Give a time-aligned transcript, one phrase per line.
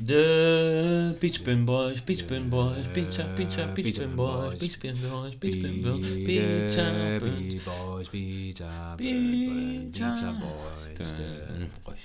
[0.00, 5.60] De Pizza Pun Boys, Pizza Pun Boys, pizza, pizza, Pizza Boys, Pizza Pun Boys, Pizza
[5.60, 7.18] Pun Boys, Pizza
[7.64, 10.32] Boys, pizza, Pizza
[11.84, 11.98] boys.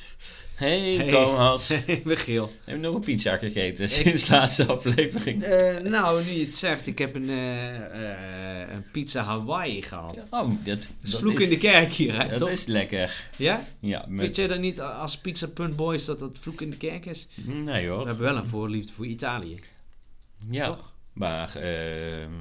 [0.55, 1.09] Hey, Hey.
[1.09, 1.69] Thomas,
[2.03, 2.51] Michiel.
[2.65, 5.43] heb je nog een pizza gegeten sinds de laatste aflevering?
[5.43, 7.75] Eh, nou, nu je het zegt, ik heb een, eh,
[8.11, 10.17] eh, een pizza Hawaii gehad.
[10.29, 13.27] Oh, dat, is vloek in de kerk hier, dat is lekker.
[13.37, 13.65] Ja?
[13.79, 17.05] Ja, Weet jij dan niet als Pizza Punt Boys dat dat vloek in de kerk
[17.05, 17.27] is?
[17.45, 18.05] Nee We hoor.
[18.07, 19.59] hebben wel een voorliefde voor Italië.
[20.49, 20.93] Ja, Toch?
[21.13, 21.55] maar...
[21.55, 22.33] ehm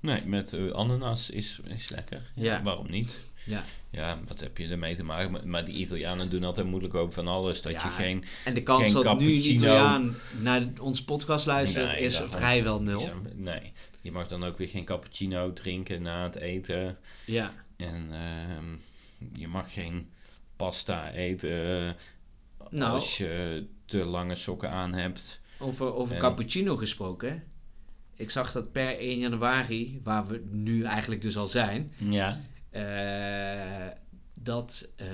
[0.00, 2.30] nee, met eh, ananas is, is lekker.
[2.34, 2.62] Ja.
[2.62, 3.18] Waarom niet?
[3.44, 3.64] Ja.
[3.90, 5.30] Ja, wat heb je ermee te maken?
[5.30, 7.62] Maar, maar die Italianen doen altijd moeilijk over van alles.
[7.62, 8.24] Dat Ja, je geen...
[8.44, 9.50] En de kans dat nu een.
[9.50, 13.10] Italiaan naar onze podcast luistert Nee, is vrijwel nul.
[13.34, 16.98] Nee, je mag dan ook weer geen cappuccino drinken na het eten.
[17.24, 17.52] Ja.
[17.76, 18.76] En ehm,
[19.40, 20.10] je mag geen
[20.56, 21.96] pasta eten
[22.70, 22.92] Nou.
[22.92, 25.40] als je te lange sokken aan hebt.
[25.58, 27.42] Over, over En- cappuccino gesproken.
[28.14, 32.40] Ik zag dat per 1 januari, waar we nu eigenlijk dus al zijn, Ja.
[32.70, 33.86] eh,
[34.34, 35.06] dat eh,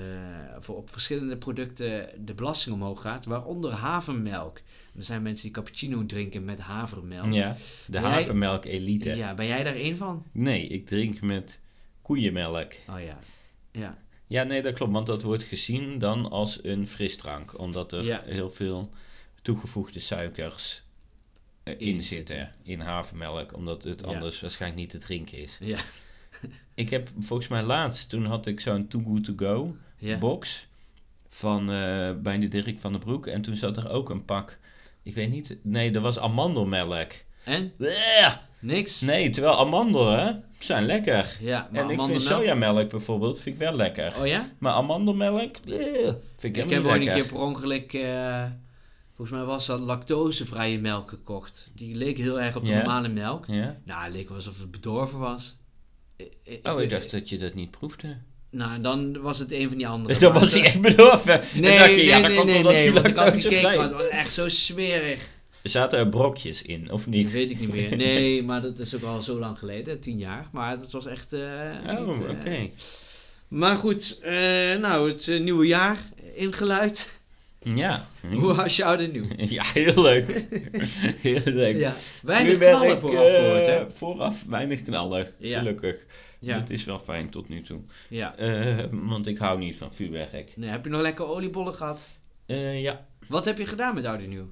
[0.59, 4.57] voor op verschillende producten de belasting omhoog gaat, waaronder havermelk.
[4.97, 7.33] Er zijn mensen die cappuccino drinken met havermelk.
[7.33, 9.09] ja, de Ben jij- havermelk elite.
[9.15, 10.23] Ja, ben jij daar één van?
[10.31, 11.59] Nee, ik drink met
[12.01, 12.73] koeienmelk.
[12.89, 13.19] Oh ja.
[13.71, 13.97] Ja.
[14.27, 17.59] Ja, nee, dat klopt, want dat wordt gezien dan als een frisdrank.
[17.59, 18.21] Omdat er Ja.
[18.25, 18.89] heel veel
[19.41, 20.83] toegevoegde suikers
[21.63, 22.35] eh, in, In zitten.
[22.37, 22.53] zitten.
[22.63, 24.07] In havermelk, omdat het Ja.
[24.07, 25.57] anders waarschijnlijk niet te drinken is.
[25.59, 25.77] Ja.
[26.73, 30.17] Ik heb volgens mij laatst, toen had ik zo'n Too Good To Go Ja.
[30.17, 30.67] box
[31.29, 33.27] van eh, bij de Dirk van den Broek.
[33.27, 34.59] En toen zat er ook een pak,
[35.03, 37.11] ik weet niet, nee, dat was amandelmelk.
[37.43, 37.73] En?
[37.77, 38.35] Bleh!
[38.59, 39.01] Niks?
[39.01, 41.37] Nee, terwijl amandelen zijn lekker.
[41.39, 44.13] Ja, maar en ik vind sojamelk bijvoorbeeld, vind ik wel lekker.
[44.19, 44.49] Oh ja?
[44.57, 45.79] Maar amandelmelk, bleh,
[46.37, 48.43] vind ik Ik helemaal heb ooit een keer per ongeluk, eh,
[49.15, 51.71] volgens mij was dat lactosevrije melk gekocht.
[51.75, 52.77] Die leek heel erg op de Ja?
[52.77, 53.45] normale melk.
[53.47, 53.75] Ja?
[53.83, 55.55] Nou, het leek wel alsof het bedorven was.
[56.21, 58.17] I- Oh, ik dacht dat je dat niet proefde.
[58.49, 60.07] Nou, dan was het een van die andere.
[60.07, 61.41] Dus dan was hij echt bedorven.
[61.53, 63.15] Nee, Dan dacht je, nee, ja, dat nee, komt nee, omdat nee, hij want ik
[63.15, 64.17] had lactosevrij gekeken, maar
[65.11, 65.19] is.
[65.65, 65.73] Het.
[65.73, 67.31] Er zaten er brokjes in, of Dat niet?
[67.31, 67.95] weet ik niet meer.
[67.97, 70.47] Nee, maar dat is ook al zo lang geleden, tien jaar.
[70.51, 71.33] Maar het was echt...
[71.33, 71.41] eh,
[71.87, 72.49] Oh, niet, oké.
[72.49, 72.61] eh,
[73.47, 74.31] Maar goed, eh,
[74.79, 75.97] nou, het eh, nieuwe jaar
[76.35, 77.13] ingeluid.
[77.63, 78.07] Ja.
[78.31, 79.25] Hoe was je oud en nieuw?
[79.57, 80.45] Ja, heel leuk.
[81.27, 81.75] heel leuk.
[81.75, 83.91] Ja, weinig knallen vooraf eh, gehoord, hè?
[83.91, 85.57] Vooraf weinig knallen, Ja.
[85.59, 86.05] gelukkig.
[86.39, 87.79] Ja, Dat is wel fijn tot nu toe.
[88.09, 88.35] ja.
[88.35, 90.51] Eh, want ik hou niet van vuurwerk.
[90.55, 92.05] Nee, heb je nog lekker oliebollen gehad?
[92.45, 93.05] Eh, ja.
[93.27, 94.49] Wat heb je gedaan met oud en nieuw?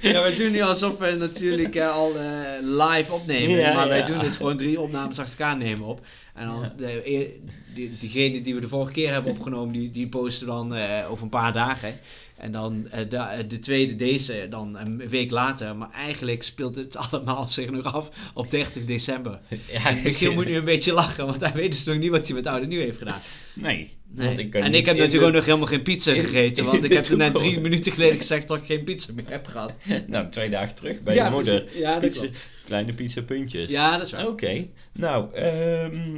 [0.00, 3.56] Ja, wij doen nu alsof we natuurlijk eh, al eh, live opnemen.
[3.56, 4.04] Ja, maar wij ja.
[4.04, 6.06] doen het gewoon drie opnames achter elkaar nemen op.
[6.38, 7.30] En dan de, eer-
[7.74, 11.24] die, diegene die we de vorige keer hebben opgenomen, die, die posten dan eh, over
[11.24, 11.92] een paar dagen.
[12.36, 15.76] En dan eh, de, de tweede deze dan een week later.
[15.76, 19.38] Maar eigenlijk speelt het allemaal zich nog af op 30 december.
[19.72, 22.26] ja En Michiel moet nu een beetje lachen, want hij weet dus nog niet wat
[22.26, 23.20] hij met oude nieuw heeft gedaan.
[23.54, 23.96] Nee.
[24.36, 27.04] Ik kan en ik heb natuurlijk ook nog helemaal geen pizza gegeten, want ik heb
[27.04, 29.72] er net drie minuten geleden gezegd dat ik geen pizza meer heb gehad.
[30.06, 31.62] Nou, twee dagen terug bij Ja, je moeder.
[31.62, 31.80] precies.
[31.80, 32.26] Ja, dat Pizza,
[32.66, 33.68] kleine pizza puntjes.
[33.68, 34.26] Ja, dat is waar.
[34.28, 34.66] Oké.
[34.92, 36.16] Nou, ehm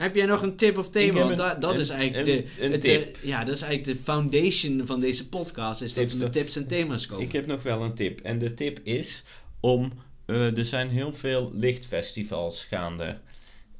[0.00, 1.24] Heb jij nog een tip of thema?
[1.24, 3.16] Want dat, een- is eigenlijk een- de, een het, tip.
[3.16, 5.82] eh, ja, dat is eigenlijk de foundation van deze podcast.
[5.82, 7.24] Is dat we met eh, tips en thema's komen.
[7.24, 8.20] Ik heb nog wel een tip.
[8.20, 9.22] En de tip is
[9.60, 9.92] om.
[10.26, 13.18] eh, er zijn heel veel lichtfestivals gaande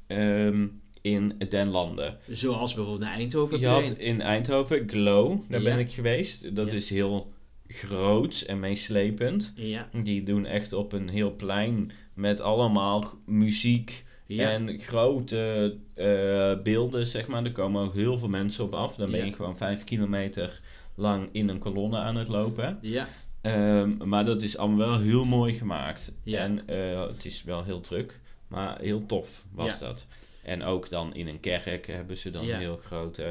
[0.07, 0.67] ehm,
[1.01, 2.17] in den landen.
[2.29, 3.59] Zoals bijvoorbeeld naar Eindhoven.
[3.59, 5.69] Je had in Eindhoven Glow, daar Ja.
[5.69, 6.55] ben ik geweest.
[6.55, 6.73] Dat Ja.
[6.77, 7.33] is heel
[7.67, 9.51] groots en meeslepend.
[9.55, 9.89] Ja.
[10.03, 14.05] Die doen echt op een heel plein met allemaal muziek
[14.35, 14.49] Ja.
[14.51, 17.43] en grote eh, beelden, zeg maar.
[17.45, 18.95] Er komen ook heel veel mensen op af.
[18.95, 20.59] Dan ben je gewoon vijf kilometer
[20.95, 22.77] lang in een kolonne aan het lopen.
[22.81, 23.07] ja.
[23.41, 26.13] Ehm, maar dat is allemaal wel heel mooi gemaakt.
[26.23, 26.39] Ja.
[26.39, 29.77] En eh, het is wel heel druk, maar heel tof was Ja.
[29.79, 30.07] dat.
[30.43, 33.17] En ook dan in een kerk hebben ze dan heel groot...
[33.17, 33.25] eh,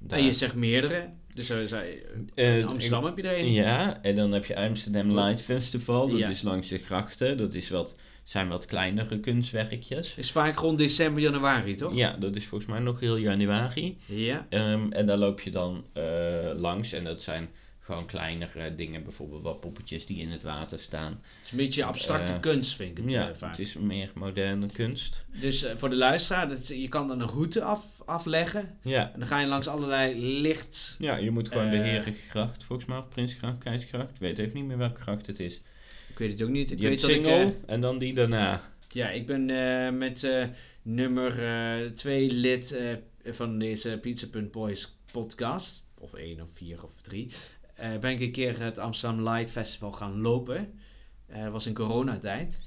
[0.00, 1.08] daar- En je zegt meerdere.
[1.34, 1.50] Dus
[2.34, 3.52] in Amsterdam heb je er een.
[3.52, 6.08] Ja, en dan heb je Amsterdam Light Festival.
[6.08, 6.28] Dat Ja.
[6.28, 7.36] is langs de grachten.
[7.36, 10.14] Dat is wat, zijn wat kleinere kunstwerkjes.
[10.16, 11.94] Is vaak rond december, januari, toch?
[11.94, 13.98] Ja, dat is volgens mij nog heel januari.
[14.06, 14.46] Ja.
[14.48, 16.02] Ehm, en daar loop je dan eh,
[16.56, 16.92] langs.
[16.92, 17.48] En dat zijn
[17.80, 19.02] gewoon kleinere dingen.
[19.02, 21.10] Bijvoorbeeld wat poppetjes die in het water staan.
[21.12, 23.50] Het is een beetje abstracte Eh, kunst, vind ik het ja, eh, vaak.
[23.50, 25.24] het is meer moderne kunst.
[25.40, 28.78] Dus voor de luisteraar, dat, je kan dan een route af, afleggen.
[28.82, 29.10] Ja.
[29.12, 30.96] En dan ga je langs allerlei licht...
[30.98, 31.82] Ja, je moet gewoon de Eh.
[31.82, 34.10] Herengracht, volgens mij, of Prinsgracht, Keizergracht.
[34.10, 35.60] Ik weet even niet meer welke gracht het is.
[36.20, 36.70] Ik weet het ook niet.
[36.70, 38.62] Ik je weet dat single eh, en dan die daarna.
[38.88, 40.46] Ja, ik ben eh, met eh,
[40.82, 42.80] nummer 2 lid
[43.24, 45.84] van deze Pizza.boys podcast.
[45.98, 47.32] of één of vier of drie,
[48.00, 50.80] ben ik een keer het Amsterdam Light Festival gaan lopen.
[51.26, 52.60] Dat was in coronatijd.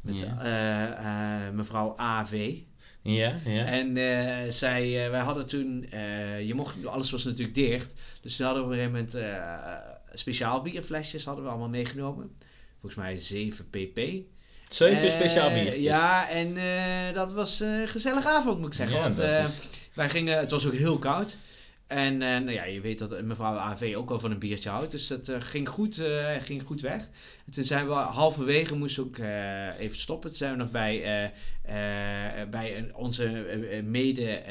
[0.00, 1.50] Met Ja.
[1.54, 2.58] mevrouw AV.
[3.02, 3.64] Ja, ja.
[3.64, 3.96] En
[4.52, 5.86] zij, wij hadden toen,
[6.46, 7.94] je mocht, alles was natuurlijk dicht.
[8.20, 12.30] Dus toen hadden we op een gegeven moment speciaal bierflesjes hadden we allemaal meegenomen.
[12.80, 14.00] Volgens mij 7 pp.
[14.68, 15.82] Zeven Eh, speciaal biertjes.
[15.82, 18.96] Ja, en eh, dat was een gezellige avond moet ik zeggen.
[18.96, 21.36] Ja, want eh, is- wij gingen, het was ook heel koud.
[21.86, 24.90] En nou ja, je weet dat mevrouw AV ook wel van een biertje houdt.
[24.90, 26.02] Dus dat ging, goed,
[26.40, 27.00] ging goed weg.
[27.46, 29.18] En toen zijn we halverwege, moesten ook
[29.78, 30.28] even stoppen.
[30.30, 31.32] Toen zijn we nog bij,
[32.50, 33.26] bij onze
[33.84, 34.42] mede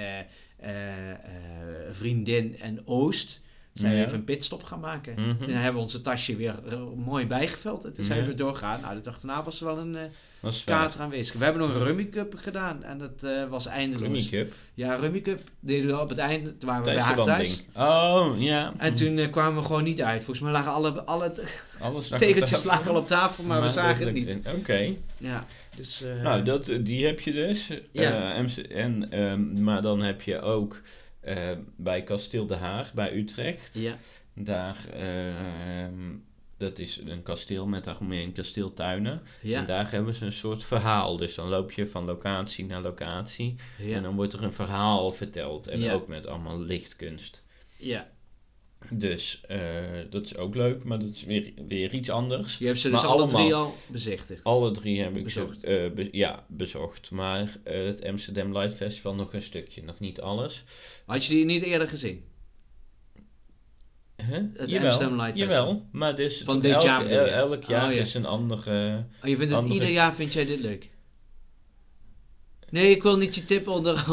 [1.91, 3.39] vriendin en Oost.
[3.79, 4.06] Zijn we Ja.
[4.06, 5.13] even een pitstop gaan maken.
[5.18, 5.44] Mhm.
[5.44, 7.85] Toen hebben we onze tasje weer eh, mooi bijgevuld.
[7.85, 8.29] En toen zijn we Ja.
[8.29, 8.81] weer doorgegaan.
[8.81, 9.97] Nou, de dag daarna was er wel een
[10.39, 10.62] waar.
[10.65, 11.35] kater aanwezig.
[11.35, 12.83] We hebben nog een Rummy Cup gedaan.
[12.83, 14.01] En dat eh, was eindeloos.
[14.03, 14.53] Rummy Cup.
[14.74, 16.57] Ja, Rummy Cup deden we op het einde.
[16.57, 17.63] Toen waren we bij haar thuis.
[17.75, 18.74] Oh, ja.
[18.77, 20.23] En toen kwamen we gewoon niet uit.
[20.23, 21.31] Volgens mij lagen alle, alle
[21.80, 24.38] Alles tegeltjes lagen al op tafel, maar, we zagen het niet.
[24.57, 24.94] Oké.
[25.18, 25.45] Ja,
[25.75, 26.03] dus...
[26.23, 27.71] Nou, dat, die heb je dus.
[27.91, 28.41] Ja.
[28.41, 30.81] MC en, ehm, maar dan heb je ook
[31.27, 33.75] eh, bij Kasteel de Haag, bij Utrecht.
[33.75, 33.97] Ja,
[34.33, 36.15] Daar, ehm,
[36.57, 39.21] dat is een kasteel met daaromheen kasteeltuinen.
[39.41, 41.18] ja, En daar hebben ze een soort verhaal.
[41.18, 43.56] Dus dan loop je van locatie naar locatie.
[43.79, 45.68] En ja, dan wordt er een verhaal verteld.
[45.68, 45.94] En Ja.
[45.94, 47.44] ook met allemaal lichtkunst.
[47.77, 48.07] ja.
[48.89, 49.59] Dus eh,
[50.09, 52.57] dat is ook leuk, maar dat is weer, weer iets anders.
[52.57, 54.44] Je hebt ze dus Maar alle allemaal- drie al bezichtigd.
[54.44, 55.57] Alle drie heb ik Bezocht.
[55.62, 57.12] Zo, eh, be- ja, bezocht.
[57.12, 60.63] Maar eh, het Amsterdam Light Festival nog een stukje, nog niet alles.
[61.06, 62.24] Had je die niet eerder gezien?
[64.15, 64.44] Huh?
[64.53, 68.01] Het jawel, Amsterdam Light jawel, maar dus Van dit elk, jaar elk jaar Oh, ja.
[68.01, 69.06] is een andere...
[69.23, 70.89] Oh, je vindt het Andere- ieder jaar vind jij dit leuk?
[72.69, 74.06] Nee, ik wil niet je tip onder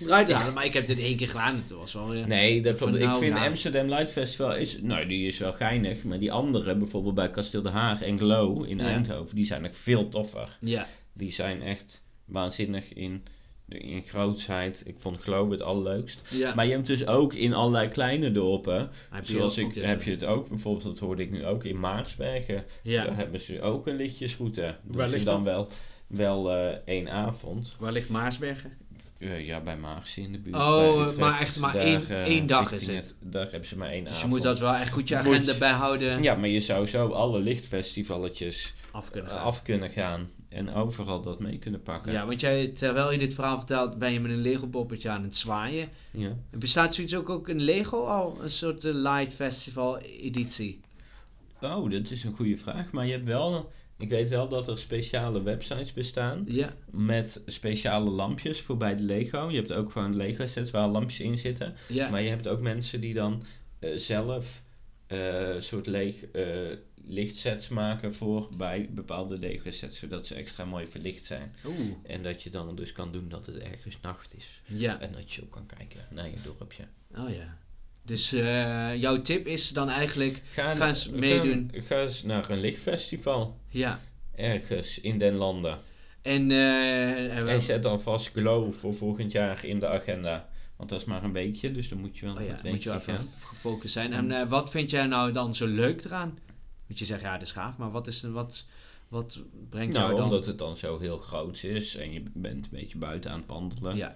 [0.00, 1.54] onder eruit halen, maar ik heb dit één keer gedaan.
[1.54, 2.26] Het was wel weer...
[2.26, 2.94] Nee, dat klopt.
[2.94, 3.46] Ik vind ja.
[3.46, 7.62] Amsterdam Light Festival is, nou die is wel geinig, maar die andere, bijvoorbeeld bij Kasteel
[7.62, 8.84] de Haag en Glow in Ja.
[8.84, 10.56] Eindhoven, die zijn nog veel toffer.
[10.60, 13.22] Ja, Die zijn echt waanzinnig in,
[13.68, 14.82] in grootsheid.
[14.86, 16.20] Ik vond Glow het allerleukst.
[16.30, 16.54] ja.
[16.54, 20.24] Maar je hebt dus ook in allerlei kleine dorpen, Heb zoals ik, heb je het
[20.24, 22.64] ook, bijvoorbeeld dat hoorde ik nu ook in Maarsbergen.
[22.82, 23.04] Ja.
[23.04, 24.74] Daar hebben ze ook een lichtjesroute.
[24.82, 25.54] Waar ligt dan dat?
[25.54, 25.68] wel,
[26.06, 27.76] wel eh, één avond.
[27.78, 28.72] Waar ligt Maarsbergen?
[29.22, 30.56] Eh, ja, bij Maarsen in de buurt.
[30.56, 31.16] Oh, Utrecht.
[31.16, 33.14] maar echt maar Daar, één- eh, één dag is het.
[33.20, 34.32] Daar hebben ze maar één Dus je avond.
[34.32, 36.22] moet dat wel echt goed je Moet- agenda bijhouden.
[36.22, 39.44] Ja, maar je zou zo alle lichtfestivaletjes Af kunnen eh, gaan.
[39.46, 40.30] af kunnen gaan.
[40.48, 42.12] En overal dat mee kunnen pakken.
[42.12, 45.22] Ja, want jij, terwijl je dit verhaal vertelt, ben je met een Lego poppetje aan
[45.22, 45.88] het zwaaien.
[46.10, 46.30] Ja.
[46.50, 48.38] Bestaat zoiets ook, ook in Lego al?
[48.42, 50.80] Een soort Light Festival editie?
[51.60, 52.92] Oh, dat is een goede vraag.
[52.92, 53.72] Maar je hebt wel...
[54.02, 56.44] Ik weet wel dat er speciale websites bestaan.
[56.46, 59.50] Ja, Met speciale lampjes voor bij de Lego.
[59.50, 61.74] Je hebt ook gewoon Lego sets waar lampjes in zitten.
[61.88, 62.10] ja.
[62.10, 63.42] Maar je hebt ook mensen die dan
[63.78, 64.62] eh, zelf
[65.06, 66.46] eh, soort leeg eh,
[67.04, 69.98] lichtsets maken voor bij bepaalde Lego sets.
[69.98, 71.54] Zodat ze extra mooi verlicht zijn.
[71.66, 74.60] Oeh, En dat je dan dus kan doen dat het ergens nacht is.
[74.66, 75.00] ja.
[75.00, 76.84] En dat je ook kan kijken naar je dorpje.
[77.16, 77.58] Oh ja.
[78.02, 81.70] Dus eh, jouw tip is dan eigenlijk, Ga, Ga eens meedoen.
[81.74, 83.58] Ga, ga eens naar een lichtfestival.
[83.68, 84.00] ja.
[84.36, 85.78] Ergens in den landen.
[86.22, 90.48] En, eh, eh, En zet alvast Glow voor volgend jaar in de agenda.
[90.76, 92.82] Want dat is maar een weekje, dus dan moet je wel oh ja, het moet
[92.82, 94.12] je even gefocust zijn.
[94.12, 96.38] En eh, wat vind jij nou dan zo leuk eraan?
[96.86, 98.64] Want je zegt ja, dat is gaaf, maar wat, is, wat,
[99.08, 100.24] wat brengt Nou, jou dan?
[100.24, 103.48] omdat het dan zo heel groot is en je bent een beetje buiten aan het
[103.48, 103.96] wandelen.
[103.96, 104.14] Ja.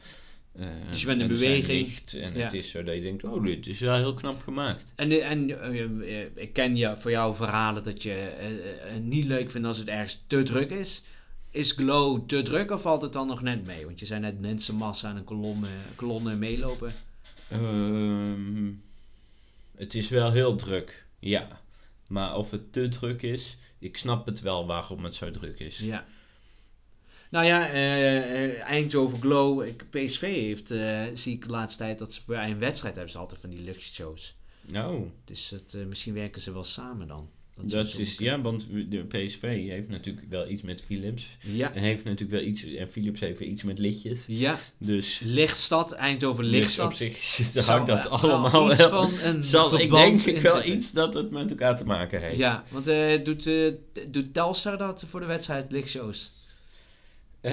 [0.58, 1.98] Eh, Dus je bent in zijn beweging.
[2.12, 2.44] en Ja.
[2.44, 4.92] het is zo dat je denkt, oh, dit is wel heel knap gemaakt.
[4.94, 5.62] En, eh, en
[6.02, 9.88] eh, ik ken je voor jouw verhalen dat je eh, niet leuk vindt als het
[9.88, 11.02] ergens te druk is.
[11.50, 13.84] Is Glow te druk of valt het dan nog net mee?
[13.84, 16.92] Want je zei net mensenmassa en een kolonne, kolonne meelopen.
[17.48, 18.70] Ehm,
[19.76, 21.60] het is wel heel druk, ja.
[22.08, 25.78] Maar of het te druk is, ik snap het wel waarom het zo druk is.
[25.78, 26.06] Ja.
[27.30, 32.20] Nou ja, eh, Eindhoven Glow, PSV heeft, eh, zie ik de laatste tijd, dat ze
[32.26, 34.34] bij een wedstrijd hebben ze altijd van die luchtshows.
[34.72, 37.28] Nou, Dus het, misschien werken ze wel samen dan.
[37.60, 41.26] dat, is, ja, want de PSV heeft natuurlijk wel iets met Philips.
[41.40, 44.24] Ja, En heeft natuurlijk wel iets, en Philips heeft iets met lichtjes.
[44.26, 44.58] ja.
[44.78, 46.86] Dus, Lichtstad, Eindhoven dus Lichtstad.
[46.86, 49.08] op zich hangt dat wel allemaal iets wel.
[49.08, 52.36] van een Zal, ik denk wel iets dat het met elkaar te maken heeft.
[52.36, 52.84] Ja, want
[53.24, 53.72] doet, eh,
[54.08, 56.34] doet Telstar dat voor de wedstrijd lichtshows?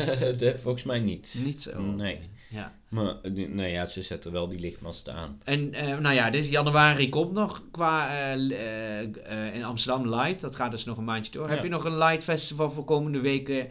[0.64, 1.36] Volgens mij niet.
[1.38, 1.82] Niet zo.
[1.82, 2.20] Nee.
[2.54, 2.74] Ja.
[2.90, 5.42] Maar nou ja, ze zetten wel die lichtmasten aan.
[5.44, 10.42] En eh, nou ja, dus januari komt nog qua eh, eh, in Amsterdam Light.
[10.42, 11.48] Dat gaat dus nog een maandje door.
[11.48, 11.54] Ja.
[11.54, 13.68] Heb je nog een Light Festival voor komende weken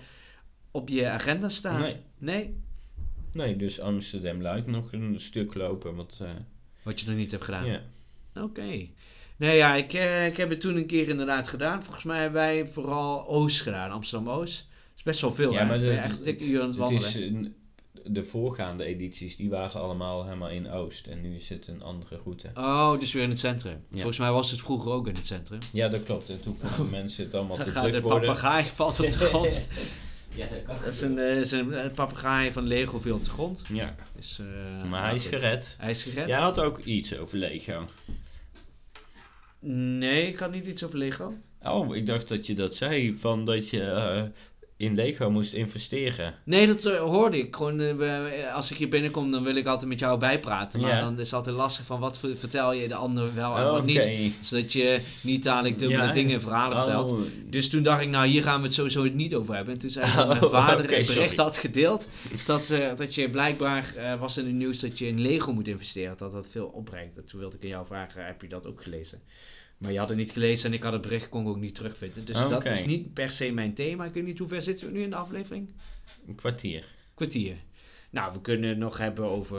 [0.70, 1.80] op je agenda staan?
[1.80, 1.96] Nee.
[2.18, 2.60] Nee?
[3.32, 5.96] Nee, dus Amsterdam Luik nog een stuk lopen.
[5.96, 6.30] Want eh,
[6.82, 7.66] Wat je nog niet hebt gedaan.
[7.66, 7.80] Ja.
[8.34, 8.86] Oké.
[9.36, 9.92] Nee, ja, ik,
[10.30, 11.82] ik heb het toen een keer inderdaad gedaan.
[11.84, 14.58] Volgens mij hebben wij vooral Oost gedaan, Amsterdam-Oost.
[14.58, 14.70] Dat
[15.02, 17.08] is best wel veel, Ja, maar de- echt dikke uur aan het Het wandelen.
[17.08, 17.54] is een-
[18.04, 21.06] de voorgaande edities, die waren allemaal helemaal in Oost.
[21.06, 22.50] En nu is het een andere route.
[22.54, 23.72] Oh, dus weer in het centrum.
[23.88, 23.96] Ja.
[23.96, 25.58] Volgens mij was het vroeger ook in het centrum.
[25.72, 26.28] Ja, dat klopt.
[26.30, 28.28] En toen vonden mensen het allemaal Dan te gaat druk een worden.
[28.28, 29.66] papegaai valt op de grond.
[30.34, 30.76] ja, dat kan.
[30.84, 33.62] Dat is een, eh, is een eh, papegaai van Lego viel op de grond.
[33.72, 35.74] Ja, Dus, eh, maar hij is gered.
[35.78, 36.28] Hij is gered?
[36.28, 37.86] Jij had ook iets over Lego.
[39.98, 41.34] Nee, ik had niet iets over Lego.
[41.62, 44.22] Oh, ik dacht dat je dat zei, van dat je eh,
[44.82, 46.34] in Lego moest investeren.
[46.44, 47.56] Nee, dat eh, hoorde ik.
[47.56, 50.80] Gewoon, eh, we- als ik hier binnenkom, dan wil ik altijd met jou bijpraten.
[50.80, 51.00] Maar Ja.
[51.00, 53.70] dan is het altijd lastig van wat ver- vertel je de ander wel en Oh,
[53.72, 54.32] wat niet.
[54.40, 57.10] Zodat je niet dadelijk dubbele Ja, dingen en verhalen vertelt.
[57.12, 59.74] Oh, Dus toen dacht ik, nou hier gaan we het sowieso niet over hebben.
[59.74, 62.08] En toen zei mijn Oh, vader oké, een bericht had gedeeld.
[62.46, 65.68] Dat, eh, dat je blijkbaar, eh, was in het nieuws dat je in Lego moet
[65.68, 66.14] investeren.
[66.18, 67.16] Dat dat veel opbrengt.
[67.16, 69.20] En toen wilde ik aan jou vragen, heb je dat ook gelezen?
[69.82, 71.74] Maar je had het niet gelezen en ik had het bericht, kon ik ook niet
[71.74, 72.24] terugvinden.
[72.24, 74.04] Dus dat is niet per se mijn thema.
[74.04, 75.68] Ik weet niet, hoe ver zitten we nu in de aflevering?
[76.26, 76.84] een kwartier.
[77.14, 77.56] Kwartier.
[78.10, 79.58] Nou, we kunnen het nog hebben over...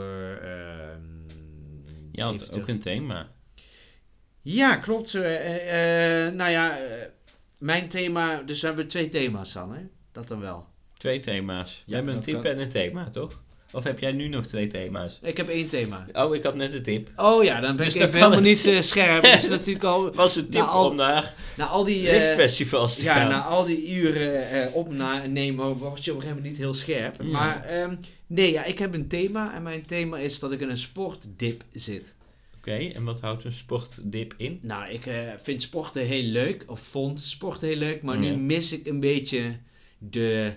[2.12, 3.32] Je had eventueel- ook een thema.
[4.42, 5.14] Ja, klopt.
[5.14, 6.78] eh, eh, eh, nou ja,
[7.58, 8.42] mijn thema...
[8.42, 9.80] Dus we hebben twee thema's dan, hè?
[10.12, 10.66] Dat dan wel.
[10.98, 11.76] Twee thema's.
[11.76, 12.50] Ja, Jij hebt een tip kan.
[12.50, 13.42] en een thema, toch?
[13.74, 15.18] Of heb jij nu nog twee thema's?
[15.22, 16.06] Ik heb één thema.
[16.12, 17.08] Oh, ik had net een tip.
[17.16, 18.42] Oh ja, dan ben Dus ik even helemaal het.
[18.42, 19.22] niet eh, scherp.
[19.22, 20.12] Dat is natuurlijk al...
[20.14, 22.08] Was een tip Nou, al- om naar Na al die...
[22.08, 23.28] eh, lichtfestivals te ja, gaan.
[23.28, 27.14] na al die uren eh opnemen word je op een gegeven moment niet heel scherp.
[27.22, 27.28] Ja.
[27.30, 27.94] Maar ehm,
[28.26, 29.54] nee, ja, ik heb een thema.
[29.54, 32.14] En mijn thema is dat ik in een sportdip zit.
[32.56, 34.58] Oké, en wat houdt een sportdip in?
[34.62, 35.08] Nou, ik
[35.42, 36.64] vind sporten heel leuk.
[36.66, 38.02] Of vond sporten heel leuk.
[38.02, 38.20] Maar Ja.
[38.30, 39.52] nu mis ik een beetje
[39.98, 40.52] de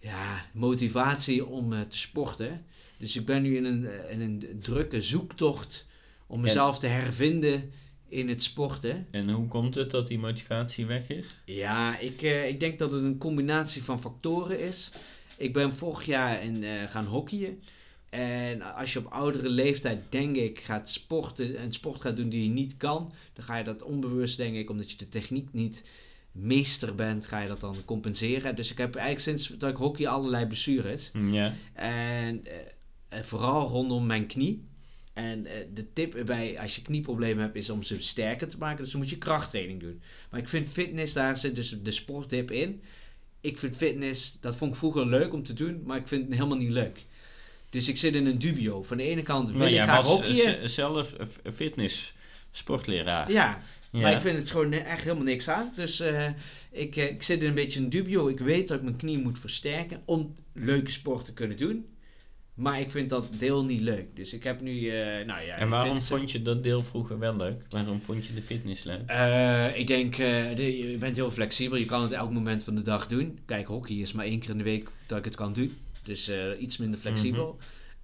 [0.00, 2.64] ja, motivatie om eh, te sporten.
[2.98, 5.86] Dus ik ben nu in een, eh, in een drukke zoektocht
[6.26, 7.72] om mezelf te hervinden
[8.08, 9.06] in het sporten.
[9.10, 11.36] En hoe komt het dat die motivatie weg is?
[11.44, 14.90] Ja, ik, eh, ik denk dat het een combinatie van factoren is.
[15.36, 17.62] Ik ben vorig jaar in, gaan hockeyen.
[18.10, 22.42] En als je op oudere leeftijd, denk ik, gaat sporten en sport gaat doen die
[22.42, 25.82] je niet kan, dan ga je dat onbewust, denk ik, omdat je de techniek niet
[26.40, 28.56] meester bent, ga je dat dan compenseren.
[28.56, 31.10] Dus ik heb eigenlijk sinds dat ik hockey allerlei blessures.
[31.30, 31.54] Ja.
[31.72, 32.54] En eh,
[33.08, 34.66] eh, vooral rondom mijn knie.
[35.12, 38.82] En eh, de tip bij als je knieproblemen hebt is om ze sterker te maken.
[38.82, 40.02] Dus dan moet je krachttraining doen.
[40.30, 42.82] Maar ik vind fitness, daar zit dus de sporttip in.
[43.40, 46.34] Ik vind fitness, dat vond ik vroeger leuk om te doen, maar ik vind het
[46.34, 47.04] helemaal niet leuk.
[47.70, 48.82] Dus ik zit in een dubio.
[48.82, 50.70] Van de ene kant wil Maar ik graag hockeyen.
[50.70, 51.12] zelf
[51.54, 52.14] fitness
[52.52, 53.32] sportleraar.
[53.32, 54.00] Ja, Ja.
[54.00, 55.72] maar ik vind het gewoon echt helemaal niks aan.
[55.76, 56.26] Dus eh,
[56.70, 58.28] ik, eh, ik zit in een beetje een dubio.
[58.28, 61.86] Ik weet dat ik mijn knie moet versterken om leuke sport te kunnen doen.
[62.54, 64.16] Maar ik vind dat deel niet leuk.
[64.16, 65.56] Dus ik heb nu, eh, nou ja...
[65.56, 67.62] En waarom vond je dat deel vroeger wel leuk?
[67.70, 69.06] Waarom vond je de fitness leuk?
[69.06, 71.78] Eh, ik denk, eh, de- je bent heel flexibel.
[71.78, 73.38] Je kan het elk moment van de dag doen.
[73.46, 75.76] Kijk, hockey is maar één keer in de week dat ik het kan doen.
[76.02, 77.58] Dus eh, iets minder flexibel.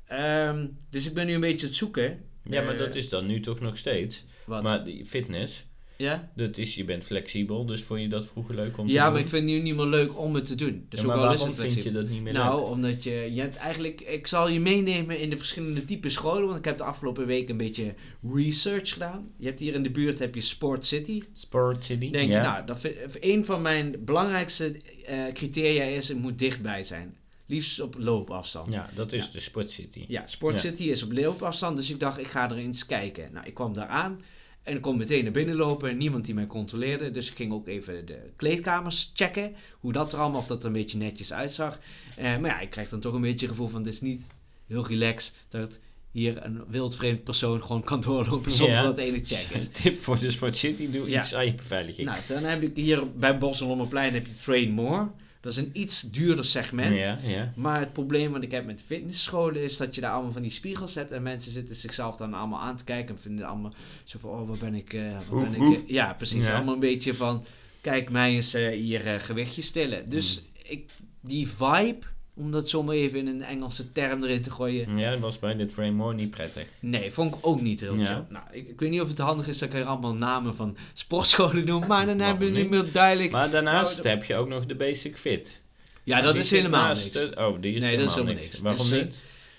[0.06, 2.20] Ehm, dus ik ben nu een beetje het zoeken.
[2.44, 4.24] Ja, maar Eh, dat is dan nu toch nog steeds.
[4.46, 4.62] Wat?
[4.62, 5.64] Maar die fitness,
[5.96, 6.30] ja?
[6.36, 9.12] dat is, je bent flexibel, dus vond je dat vroeger leuk om te ja, doen?
[9.12, 10.86] maar ik vind het nu niet meer leuk om het te doen.
[10.88, 11.92] Dus Ja, ook maar is waarom vind flexibel.
[12.00, 12.68] je dat niet meer Nou, leuk?
[12.70, 16.58] omdat je, je hebt eigenlijk, ik zal je meenemen in de verschillende type scholen, want
[16.58, 17.94] ik heb de afgelopen week een beetje
[18.34, 19.28] research gedaan.
[19.38, 21.22] Je hebt hier in de buurt heb je Sport City.
[21.32, 22.10] Sport City?
[22.10, 22.36] Denk ja.
[22.36, 24.72] je, nou, dat vind- een van mijn belangrijkste
[25.06, 27.14] eh, criteria is, het moet dichtbij zijn.
[27.46, 28.72] Liefst op loopafstand.
[28.72, 29.30] Ja, dat is Ja.
[29.32, 30.04] de Sport City.
[30.08, 30.60] Ja, Sport Ja.
[30.60, 33.28] City is op loopafstand, dus ik dacht, ik ga er eens kijken.
[33.32, 34.20] Nou, ik kwam daar aan
[34.64, 35.96] en ik kon meteen naar binnen lopen.
[35.96, 39.54] Niemand die mij controleerde, dus ik ging ook even de kleedkamers checken.
[39.80, 41.78] Hoe dat er allemaal, of dat er een beetje netjes uitzag.
[42.16, 44.26] Eh, maar ja, ik krijg dan toch een beetje het gevoel van, het is niet
[44.66, 45.78] heel relaxed dat
[46.10, 49.68] hier een wildvreemd persoon gewoon kan doorlopen zonder dat het ene check is.
[49.82, 51.22] Tip voor de Sport City, doe Ja.
[51.22, 52.06] iets aan je beveiliging.
[52.08, 55.08] Nou, dan heb ik hier bij Bosselommerplein heb je Train More.
[55.44, 56.96] Dat is een iets duurder segment.
[56.96, 57.52] ja, ja.
[57.56, 60.50] Maar het probleem wat ik heb met fitnessscholen is dat je daar allemaal van die
[60.50, 63.74] spiegels hebt en mensen zitten zichzelf dan allemaal aan te kijken en vinden allemaal
[64.04, 65.76] zo van, oh, waar ben ik, eh, waar ben ik?
[65.76, 66.46] eh?" ja, precies.
[66.46, 66.54] Ja.
[66.54, 67.44] Allemaal een beetje van,
[67.80, 70.08] kijk, mij eens eh, hier eh, gewichtjes stellen.
[70.10, 70.70] Dus Hmm.
[70.72, 72.06] ik, die vibe,
[72.36, 75.56] om dat zomaar even in een Engelse term erin te gooien, Ja, dat was bij
[75.56, 76.66] de Train More niet prettig.
[76.80, 78.26] nee, vond ik ook niet heel Ja.
[78.28, 80.76] Nou, ik, ik weet niet of het handig is dat ik er allemaal namen van
[80.94, 82.82] sportscholen noem, maar dan hebben we niet niet?
[82.82, 83.32] meer duidelijk.
[83.32, 85.60] Maar daarnaast Nou, heb je ook nog de Basic Fit.
[86.04, 87.30] ja, dat is helemaal naast niks.
[87.30, 88.44] de- oh, die is Nee, dat is helemaal helemaal niks.
[88.44, 88.60] niks.
[88.62, 89.16] Waarom Dus, eh, niet?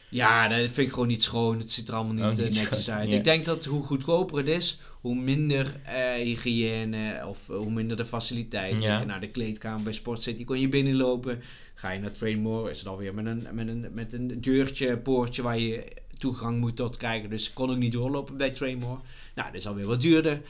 [0.09, 1.59] Ja, dat vind ik gewoon niet schoon.
[1.59, 3.09] Het ziet er allemaal niet Oh, eh, niet netjes uit.
[3.09, 3.15] ja.
[3.17, 8.05] Ik denk dat hoe goedkoper het is, hoe minder eh, hygiëne of hoe minder de
[8.05, 8.81] faciliteiten.
[8.81, 9.03] Ja.
[9.03, 11.41] Naar de kleedkamer bij Sport City kon je binnenlopen.
[11.75, 14.97] Ga je naar Train More, is het alweer met een, met een, met een deurtje,
[14.97, 15.83] poortje waar je
[16.17, 17.29] toegang moet tot krijgen.
[17.29, 18.99] Dus kon ik niet doorlopen bij Trainmore.
[19.35, 20.41] Nou, dat is alweer wat duurder.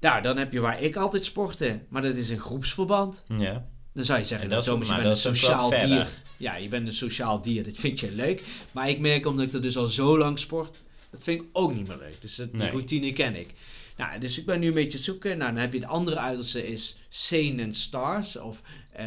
[0.00, 1.80] Nou, dan heb je waar ik altijd sporte.
[1.88, 3.22] Maar dat is een groepsverband.
[3.38, 3.66] Ja.
[3.92, 6.08] Dan zou je zeggen, En dat Thomas, je bent een sociaal dier.
[6.36, 7.64] Ja, je bent een sociaal dier.
[7.64, 8.42] Dat vind je leuk.
[8.72, 11.74] Maar ik merk, omdat ik dat dus al zo lang sport, dat vind ik ook
[11.74, 12.16] niet meer leuk.
[12.20, 12.70] Dus dat, die Nee.
[12.70, 13.48] routine ken ik.
[13.96, 15.38] Nou, dus ik ben nu een beetje zoeken.
[15.38, 18.36] Nou, dan heb je de andere uiterste is Sane and Stars.
[18.36, 18.60] Of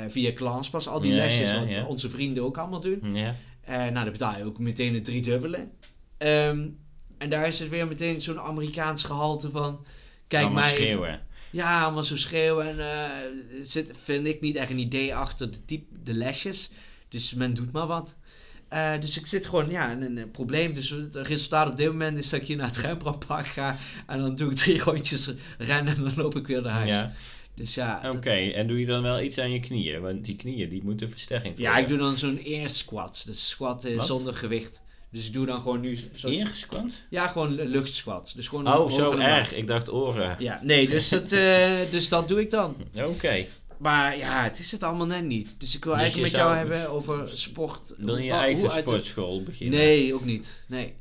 [0.10, 0.88] via Clanspas.
[0.88, 3.16] Al die lesjes wat onze vrienden ook allemaal doen.
[3.16, 3.36] Ja.
[3.62, 5.68] Eh, nou, dan betaal je ook meteen een driedubbele.
[6.18, 6.68] Ehm
[7.18, 9.86] en daar is het weer meteen zo'n Amerikaans gehalte van...
[10.28, 11.20] Kijk Allemaal mij even- schreeuwen.
[11.50, 12.68] ja, allemaal zo schreeuwen.
[12.70, 13.10] En eh,
[13.63, 16.70] zit, vind ik niet echt een idee achter de, type, de lesjes.
[17.10, 18.16] Dus men doet maar wat.
[18.68, 20.74] Eh, dus ik zit gewoon ja, in een, eh, probleem.
[20.74, 23.78] Dus het resultaat op dit moment is dat ik hier naar het Rembrandtpark ga.
[24.08, 26.92] En dan doe ik drie rondjes rennen en dan loop ik weer naar huis.
[26.92, 27.13] Ja.
[27.56, 30.02] Dus ja, dat- Oké, en doe je dan wel iets aan je knieën?
[30.02, 33.24] Want die knieën die moeten versterking ja, ik doe dan zo'n air squat.
[33.26, 34.06] Dus squat eh, Wat?
[34.06, 34.82] zonder gewicht.
[35.12, 36.00] Dus ik doe dan gewoon nu...
[36.16, 36.92] Zo, Eergesquat?
[37.10, 38.34] ja, gewoon luchtsquat.
[38.36, 39.54] Dus gewoon Oh, zo erg.
[39.54, 40.36] Ik dacht oren.
[40.40, 42.76] Ja, nee, dus dat, eh, dus dat doe ik dan.
[42.96, 43.46] Oké.
[43.78, 45.56] Maar ja, het is het allemaal net niet.
[45.58, 47.94] Dus ik wil Dus eigenlijk met jou hebben over sport.
[47.98, 49.80] Wil je je eigen de- sportschool beginnen?
[49.80, 50.64] Nee, ook niet.
[50.68, 50.94] Nee.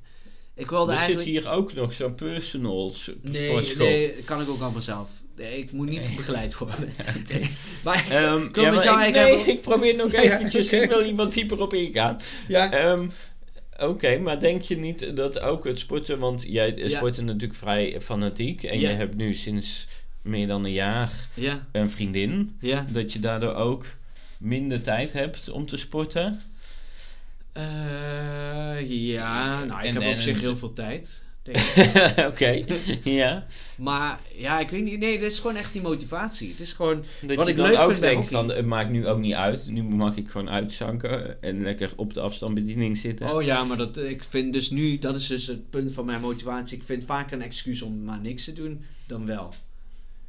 [0.54, 1.28] Ik wilde Er zit eigenlijk...
[1.44, 3.86] hier ook nog zo'n personal Nee, sportschool.
[3.86, 5.10] nee, dat kan ik ook allemaal zelf.
[5.36, 6.92] Nee, ik moet niet begeleid worden.
[7.84, 10.68] Maar Ehm, Ik wil ja, met maar jou ik, nee, ik probeer nog Ja, eventjes,
[10.72, 12.16] ik wil iemand dieper op ingaan.
[12.48, 12.72] ja.
[12.72, 13.08] Ehm,
[13.80, 16.88] Oké, maar denk je niet dat ook het sporten, want jij Ja.
[16.88, 19.88] sport natuurlijk vrij fanatiek en je hebt nu sinds
[20.22, 22.86] meer dan een jaar Ja, een vriendin, ja.
[22.88, 23.86] dat je daardoor ook
[24.38, 26.40] minder tijd hebt om te sporten?
[27.52, 27.62] Eh,
[28.90, 31.20] ja, nou, ik En- heb en- op zich heel veel tijd.
[31.42, 31.58] Denk.
[32.32, 32.64] Oké,
[33.04, 33.46] ja.
[33.76, 34.98] maar ja, ik weet niet.
[34.98, 36.50] Nee, dit is gewoon echt die motivatie.
[36.50, 37.04] Het is gewoon...
[37.22, 39.82] Dat Wat ik leuk ook vind hockey- van, het maakt nu ook niet uit, nu
[39.82, 43.34] mag ik gewoon uitzanken en lekker op de afstandsbediening zitten.
[43.34, 46.20] Oh ja, maar dat, ik vind dus nu, dat is dus het punt van mijn
[46.20, 46.76] motivatie.
[46.78, 49.54] Ik vind vaker een excuus om maar niks te doen dan wel.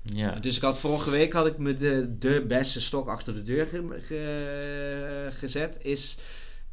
[0.01, 0.31] Ja.
[0.39, 3.65] Dus ik had vorige week had ik me de, de beste stok achter de deur
[3.67, 5.77] ge- ge- gezet.
[5.81, 6.17] Is,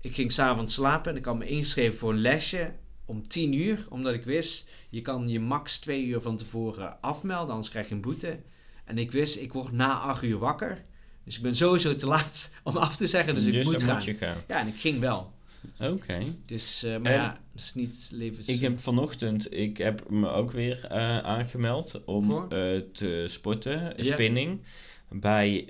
[0.00, 2.70] ik ging s'avonds slapen en ik had me ingeschreven voor een lesje
[3.10, 3.86] om 10 uur.
[3.88, 7.94] Omdat ik wist, je kan je max 2 uur van tevoren afmelden, anders krijg je
[7.94, 8.38] een boete.
[8.84, 10.84] En ik wist, ik word na 8 uur wakker.
[11.24, 13.94] Dus ik ben sowieso te laat om af te zeggen, dus, ik moet gaan.
[13.94, 14.36] moet je gaan.
[14.48, 15.32] Ja, en ik ging wel.
[15.80, 16.18] Oké.
[16.46, 18.46] Dus, eh, maar En- ja, dat is niet levens...
[18.46, 22.48] Ik heb vanochtend, ik heb me ook weer eh, aangemeld om eh,
[22.92, 24.12] te sporten, Ja.
[24.12, 24.60] spinning,
[25.08, 25.64] bij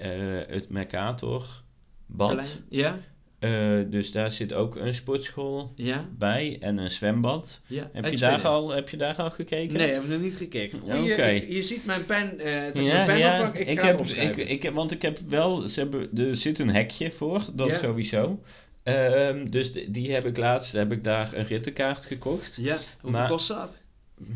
[0.49, 1.63] het Mercator
[2.07, 2.31] bad.
[2.33, 2.99] Plein- Ja,
[3.41, 7.61] Eh, dus daar zit ook een sportschool ja, bij en een zwembad.
[7.67, 7.91] ja.
[7.93, 9.77] Heb je, daar al, heb je daar al gekeken?
[9.77, 10.83] Nee, heb ik nog niet gekeken.
[11.03, 11.25] Oké.
[11.27, 13.53] Ik- je ziet mijn pen, het Ja, mijn pen ja.
[13.55, 14.01] ik, heb,
[14.37, 18.41] ik, want ik heb wel, ze hebben, er zit een hekje voor, dat sowieso.
[18.83, 22.57] Ehm, dus die, die heb ik laatst, heb ik daar een rittenkaart gekocht.
[22.61, 23.79] Ja, hoeveel Maar- kost dat?
[24.17, 24.27] Dat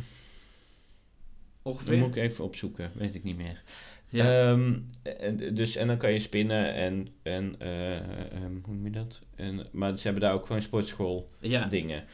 [1.63, 1.99] Ongeveer?
[1.99, 3.63] moet ik even opzoeken, weet ik niet meer.
[4.09, 4.51] Ja.
[4.51, 8.91] Ehm, en, dus, en dan kan je spinnen en, en eh, ehm, hoe noem je
[8.91, 9.23] dat?
[9.35, 11.65] En, maar ze hebben daar ook gewoon sportschool ja.
[11.67, 12.05] dingen.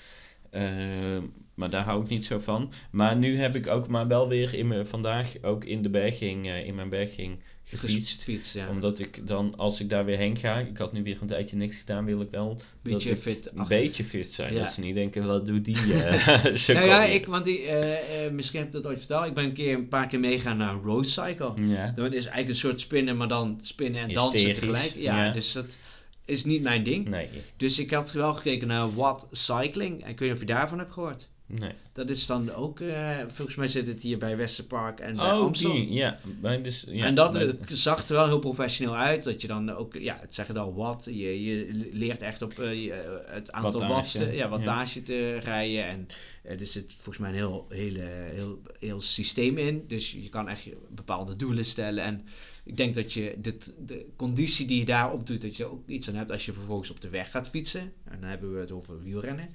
[0.50, 1.22] Ehm,
[1.54, 2.72] maar daar hou ik niet zo van.
[2.90, 6.46] Maar nu heb ik ook maar wel weer in mijn, vandaag ook in de berging,
[6.46, 7.42] eh, in mijn berging
[7.78, 8.22] gefietst.
[8.22, 8.68] Fiets, ja.
[8.68, 11.56] Omdat ik dan, als ik daar weer heen ga, ik had nu weer een tijdje
[11.56, 13.50] niks gedaan, wil ik wel Beetje dat ik fit.
[13.54, 14.54] een beetje fit zijn.
[14.54, 14.62] Ja.
[14.64, 15.76] Dat ze niet denken, wat doet die?
[15.94, 16.26] eh
[16.68, 17.14] Nou ja, je.
[17.14, 19.26] ik, want die, eh, eh, misschien heb ik dat ooit verteld.
[19.26, 21.52] Ik ben een keer een paar keer meegaan naar een road cycle.
[21.66, 21.92] Ja.
[21.96, 24.94] Dat is eigenlijk een soort spinnen, maar dan spinnen en dansen tegelijk.
[24.96, 25.32] Ja, ja.
[25.32, 25.76] dus dat
[26.24, 27.08] is niet mijn ding.
[27.08, 30.02] Nee, Dus ik had wel gekeken naar What Cycling.
[30.04, 31.28] En ik weet niet of je daarvan hebt gehoord.
[31.58, 31.72] Nee.
[31.92, 35.40] Dat is dan ook, eh, volgens mij zit het hier bij Westerpark en bij Oh,
[35.44, 35.72] Amstel.
[35.72, 36.18] die, ja.
[36.40, 37.04] Bij dus, ja.
[37.06, 39.24] en dat bij- eh, zag er wel heel professioneel uit.
[39.24, 41.04] Dat je dan ook, ja, het zeggen al wat.
[41.10, 42.92] Je, je leert echt op eh,
[43.26, 45.84] het aantal te- ja, wattage te rijden.
[45.86, 46.06] En
[46.42, 48.00] eh, er zit volgens mij een heel, hele,
[48.34, 49.84] heel, heel systeem in.
[49.88, 52.04] Dus je kan echt bepaalde doelen stellen.
[52.04, 52.24] En
[52.64, 55.88] ik denk dat je dit, de conditie die je daarop doet, dat je er ook
[55.88, 57.92] iets aan hebt als je vervolgens op de weg gaat fietsen.
[58.04, 59.48] En dan hebben we het over wielrennen.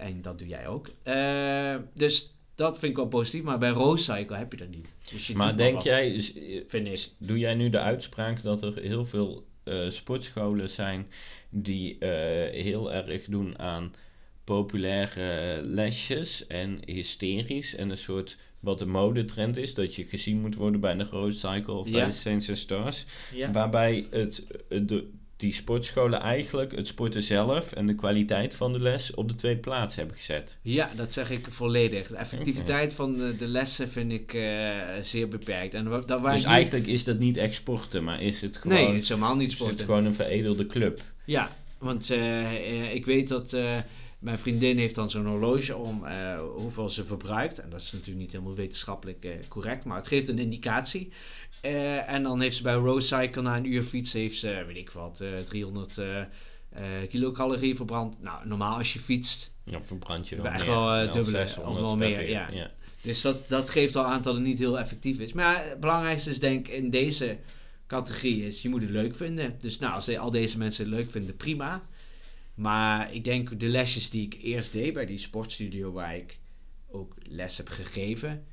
[0.00, 0.90] En dat doe jij ook.
[1.02, 3.42] Eh, dus dat vind ik wel positief.
[3.42, 4.94] Maar bij Rose Cycle heb je dat niet.
[5.12, 6.32] Dus je maar denk jij, dus,
[6.68, 7.08] Vind ik.
[7.18, 11.06] doe jij nu de uitspraak dat er heel veel eh, sportscholen zijn
[11.48, 13.92] die eh, heel erg doen aan
[14.44, 20.54] populaire lesjes en hysterisch en een soort wat de modetrend is, dat je gezien moet
[20.54, 23.52] worden bij de Rose Cycle of bij de Saints and Stars, Ja.
[23.52, 25.10] waarbij het, de,
[25.40, 29.60] die sportscholen eigenlijk het sporten zelf en de kwaliteit van de les op de tweede
[29.60, 30.56] plaats hebben gezet.
[30.62, 32.08] Ja, dat zeg ik volledig.
[32.08, 34.70] De effectiviteit van de, de lessen vind ik eh,
[35.02, 35.74] zeer beperkt.
[35.74, 39.02] En dat waar dus eigenlijk is dat niet exporten, maar is het gewoon, Nee, het
[39.02, 39.84] is helemaal niet is het sporten.
[39.84, 41.00] gewoon een veredelde club.
[41.24, 43.56] Ja, want eh, eh, ik weet dat
[44.18, 46.04] Mijn vriendin heeft dan zo'n horloge om
[46.56, 47.58] hoeveel ze verbruikt.
[47.58, 51.12] En dat is natuurlijk niet helemaal wetenschappelijk correct, maar het geeft een indicatie.
[51.60, 54.76] Eh, en dan heeft ze bij Road Cycle na een uur fietsen, heeft ze, weet
[54.76, 56.26] ik wat, eh 300 eh, eh,
[57.08, 58.22] kilocalorieën verbrand.
[58.22, 59.52] Nou, normaal als je fietst.
[59.64, 62.48] Ja, verbrand je wel Echt wel, dubbele, 600 of wel meer, ja.
[62.50, 62.70] ja.
[63.02, 65.32] Dus dat, dat geeft al aan dat het niet heel effectief is.
[65.32, 67.38] Maar ja, het belangrijkste is denk ik in deze
[67.86, 69.54] categorie is, je moet het leuk vinden.
[69.58, 71.82] Dus nou, als al deze mensen het leuk vinden, prima.
[72.54, 76.38] Maar ik denk de lesjes die ik eerst deed bij die sportstudio waar ik
[76.90, 78.46] ook les heb gegeven,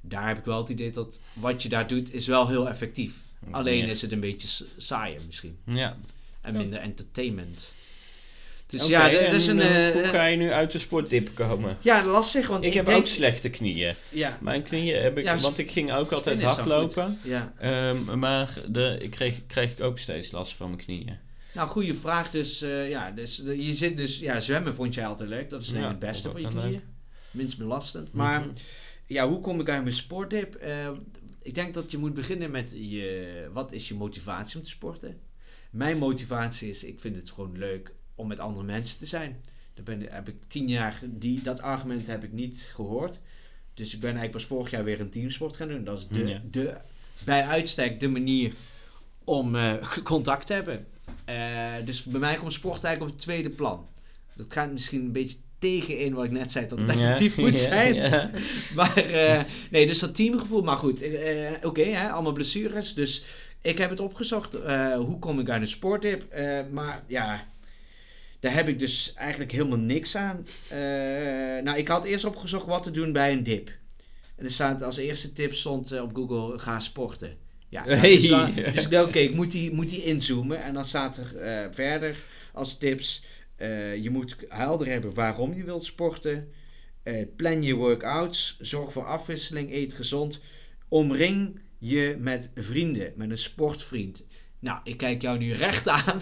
[0.00, 3.22] daar heb ik wel het idee dat wat je daar doet is wel heel effectief.
[3.50, 3.90] Alleen Ja.
[3.90, 5.56] is het een beetje saaier misschien.
[5.64, 5.96] Ja.
[6.40, 7.72] En minder entertainment.
[8.66, 9.60] Dus ja, dat is een...
[9.60, 11.76] eh, eh, hoe ga je nu uit de sportdip komen?
[11.80, 13.94] ja, lastig, want Ik heb denk, ook slechte knieën.
[14.08, 17.18] Ja, Mijn knieën heb ik, Ja, want ik ging ook altijd hardlopen.
[17.22, 17.52] ja.
[17.58, 21.18] Ehm, maar de, ik kreeg, kreeg ik ook steeds last van mijn knieën.
[21.54, 22.30] Nou, goede vraag.
[22.30, 25.50] Dus eh, ja, dus, de- je zit dus, ja, zwemmen vond jij altijd leuk.
[25.50, 26.82] Dat is denk ik Ja, het beste voor je knieën.
[27.30, 28.12] Minst belastend.
[28.12, 28.48] Maar Mhm.
[29.10, 30.54] Ja, hoe kom ik uit mijn sportdip?
[30.54, 30.90] Eh,
[31.42, 35.20] ik denk dat je moet beginnen met je, wat is je motivatie om te sporten?
[35.70, 39.40] Mijn motivatie is, ik vind het gewoon leuk om met andere mensen te zijn.
[39.74, 43.20] Daar ben, heb ik tien jaar, die, dat argument heb ik niet gehoord.
[43.74, 45.84] Dus ik ben eigenlijk pas vorig jaar weer een teamsport gaan doen.
[45.84, 46.42] Dat is de, Ja.
[46.50, 46.76] de,
[47.24, 48.52] bij uitstek de manier
[49.24, 50.86] om eh, contact te hebben.
[51.24, 53.88] Eh, dus bij mij komt sport eigenlijk op het tweede plan.
[54.36, 57.58] Dat gaat misschien een beetje tegenin wat ik net zei, dat het Ja, effectief moet
[57.58, 57.94] zijn.
[57.94, 58.30] ja.
[58.76, 60.62] Maar eh, nee, dus dat teamgevoel.
[60.62, 62.94] Maar goed, eh, oké, allemaal blessures.
[62.94, 63.22] Dus
[63.62, 64.54] ik heb het opgezocht.
[64.54, 66.32] eh, hoe kom ik uit een sportdip?
[66.32, 67.44] Eh, maar ja,
[68.40, 70.46] daar heb ik dus eigenlijk helemaal niks aan.
[71.64, 73.70] Nou, ik had eerst opgezocht wat te doen bij een dip.
[74.36, 77.36] En er staat als eerste tip stond op Google, ga sporten.
[77.68, 78.10] Ja, nou, Hey.
[78.16, 80.62] dus, dan- dus ik dacht, oké, ik moet die, moet die inzoomen.
[80.62, 82.16] En dan staat er verder
[82.52, 83.24] als tips,
[83.60, 86.52] eh, je moet helder hebben waarom je wilt sporten.
[87.02, 90.42] Eh, plan je workouts, zorg voor afwisseling, eet gezond.
[90.88, 94.24] Omring je met vrienden, met een sportvriend.
[94.58, 96.20] Nou, ik kijk jou nu recht aan.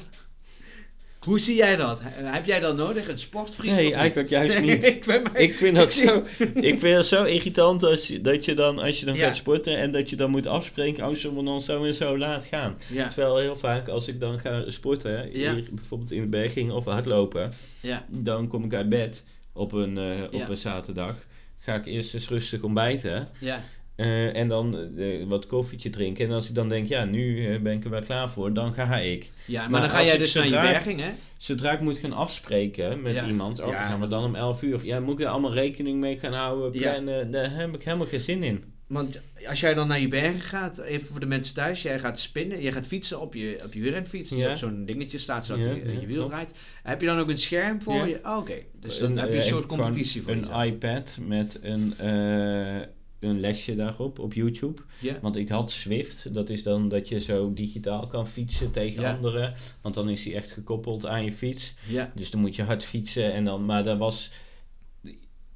[1.29, 2.01] Hoe zie jij dat?
[2.03, 3.75] He- Heb jij dat nodig, een sportvriend?
[3.77, 4.85] Nee, eigenlijk juist niet.
[4.85, 6.23] ik, ben maar- Ik vind dat zo,
[6.55, 9.25] ik vind het zo irritant als je, dat je dan, als je dan Ja.
[9.27, 12.19] gaat sporten en dat je dan moet afspreken, oh, zullen we dan zo en zo
[12.19, 12.77] laat gaan.
[12.93, 15.55] Ja, Terwijl heel vaak als ik dan ga sporten, Ja.
[15.55, 19.99] hier bijvoorbeeld in de berging of hardlopen, ja, dan kom ik uit bed op een,
[19.99, 21.15] eh, op een zaterdag.
[21.59, 23.63] Ga ik eerst eens rustig ontbijten ja,
[23.99, 26.27] eh, en dan eh, wat koffietje drinken.
[26.27, 28.73] En als ik dan denk, ja, nu eh, ben ik er wel klaar voor, dan
[28.75, 29.31] ga ik.
[29.45, 29.61] ja.
[29.61, 31.11] Maar, Maar dan ga jij dus naar je berging, hè?
[31.37, 33.27] Zodra ik moet gaan afspreken met Ja.
[33.27, 33.73] iemand, oh, Ja.
[33.79, 34.81] dan gaan we dan om 11 uur.
[34.85, 36.91] Ja, moet ik er allemaal rekening mee gaan houden, Ja.
[36.91, 38.65] plannen, daar heb ik helemaal geen zin in.
[38.89, 42.19] Want als jij dan naar je bergen gaat, even voor de mensen thuis, jij gaat
[42.21, 44.51] spinnen, jij gaat fietsen op je, op je wielrenfiets, die Ja.
[44.51, 46.53] op zo'n dingetje staat zodat Ja, je ja, je wiel rijdt.
[46.83, 48.05] Heb je dan ook een scherm voor Ja.
[48.05, 48.21] je?
[48.25, 50.65] Oh, Oké, dus dan Een, heb je een eh, soort competitie voor Een jezelf.
[50.65, 52.77] iPad met een, eh,
[53.21, 54.83] een lesje daarop op YouTube.
[55.21, 59.55] Want ik had Swift, dat is dan dat je zo digitaal kan fietsen tegen anderen.
[59.81, 61.75] Want dan is hij echt gekoppeld aan je fiets.
[62.15, 64.31] Dus dan moet je hard fietsen en dan, maar daar was,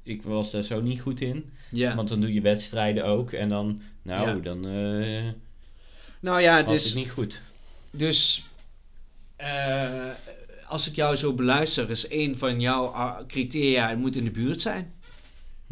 [0.03, 1.51] ik was daar zo niet goed in.
[1.95, 5.23] Want dan doe je wedstrijden ook en dan, nou, dan eh
[6.19, 7.41] Nou ja, was dus, het niet goed.
[7.91, 8.45] dus
[9.35, 10.09] eh,
[10.67, 14.31] als ik jou zo beluister, is één van jouw ah, criteria, het moet in de
[14.31, 14.93] buurt zijn.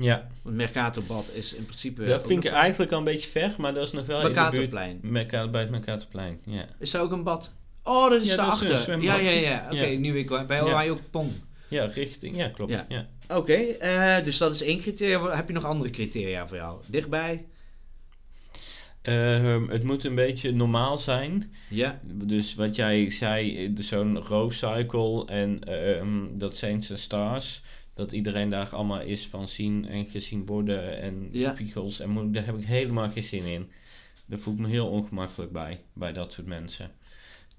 [0.01, 2.03] Ja, Want Mercatorbad is in principe...
[2.03, 4.49] dat vind ik eigenlijk al een beetje ver, maar dat is nog wel in de
[4.51, 4.71] buurt.
[5.01, 5.51] Mercatorplein.
[5.51, 6.65] Bij het Mercatorplein, ja.
[6.79, 7.53] Is daar ook een bad?
[7.83, 9.01] Oh, dat is Ja, dat is daarachter.
[9.01, 9.65] ja, ja, ja.
[9.71, 9.97] Oké, Ja.
[9.99, 10.45] nu weet ik wel.
[10.45, 10.63] Bij Ja.
[10.63, 11.31] Hawaii ook Pong.
[11.67, 12.71] Ja, richting, ja, klopt.
[12.71, 12.85] Ja.
[12.89, 13.07] Ja.
[13.35, 15.35] Oké, eh, dus dat is één criteria.
[15.35, 16.81] Heb je nog andere criteria voor jou?
[16.87, 17.45] Dichtbij?
[19.01, 21.53] Ehm, het moet een beetje normaal zijn.
[21.69, 21.99] Ja.
[22.03, 27.61] Dus wat jij zei, eh, dus zo'n row cycle en ehm, dat Saints and Stars.
[28.01, 31.53] Dat iedereen daar allemaal is van zien en gezien worden en Ja.
[31.53, 31.99] spiegels.
[31.99, 33.71] En moet, daar heb ik helemaal geen zin in.
[34.25, 36.91] Daar voel ik me heel ongemakkelijk bij, bij dat soort mensen.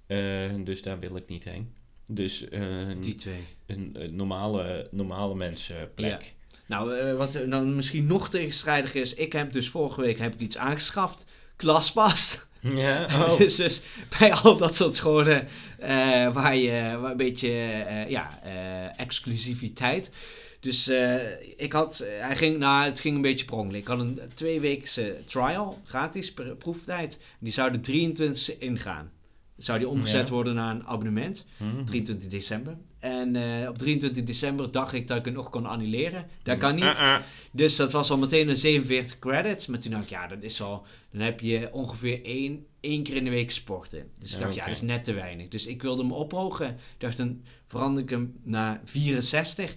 [0.07, 0.19] Eh,
[0.65, 1.75] dus daar wil ik niet heen.
[2.07, 3.41] Dus eh, Die twee.
[3.67, 6.35] een, een normale, normale mensenplek.
[6.67, 9.15] Nou, eh, wat dan misschien nog tegenstrijdig is.
[9.15, 11.25] Ik heb dus vorige week heb ik iets aangeschaft.
[11.57, 12.47] Klaspas.
[12.63, 13.39] Ja, oh.
[13.39, 13.83] dus, dus
[14.19, 15.49] bij al dat soort scholen
[15.79, 20.11] eh, waar je waar een beetje eh, ja, eh, exclusiviteit.
[20.61, 20.91] Dus
[21.57, 23.81] ik had, hij ging, nou, het ging een beetje per ongeluk.
[23.81, 27.19] Ik had een twee weekse trial, gratis, per proeftijd.
[27.39, 29.11] Die zou de 23e ingaan.
[29.57, 30.35] Zou die omgezet Ja.
[30.35, 31.47] worden naar een abonnement.
[31.57, 31.85] Mhm.
[31.85, 32.77] 23 december.
[33.03, 36.27] En eh, op 23 december dacht ik dat ik het nog kon annuleren.
[36.43, 36.85] Dat kan niet.
[36.85, 37.23] Ah, ah.
[37.53, 39.67] Dus dat was al meteen een 47 credits.
[39.67, 40.87] Maar toen dacht ik, ja, dat is al...
[41.11, 44.11] Dan heb je ongeveer één, één keer in de week sporten.
[44.21, 45.49] Dus ik dacht, ja, dat is net te weinig.
[45.49, 46.69] Dus ik wilde hem ophogen.
[46.69, 49.77] Ik dacht, dan verander ik hem naar 64.